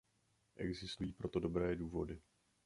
[0.55, 2.21] Existují pro to dobré důvody.